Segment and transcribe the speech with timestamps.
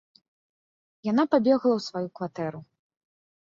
[1.11, 2.59] Яна пабегла ў сваю кватэру.